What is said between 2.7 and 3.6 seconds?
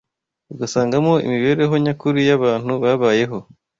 babayeho